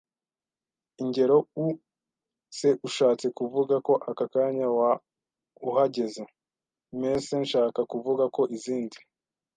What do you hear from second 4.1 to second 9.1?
kanya wa uhageze Mese nshaka kuvuga ko izindi